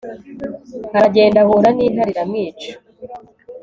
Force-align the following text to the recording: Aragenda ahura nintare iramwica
Aragenda 0.97 1.37
ahura 1.43 1.69
nintare 1.75 2.09
iramwica 2.13 2.69